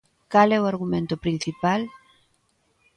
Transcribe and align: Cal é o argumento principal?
Cal 0.31 0.49
é 0.57 0.59
o 0.61 0.69
argumento 0.71 1.15
principal? 1.23 1.81